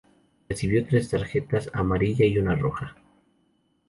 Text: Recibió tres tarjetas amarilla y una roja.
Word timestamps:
Recibió 0.49 0.83
tres 0.87 1.09
tarjetas 1.09 1.69
amarilla 1.75 2.25
y 2.25 2.39
una 2.39 2.55
roja. 2.55 2.95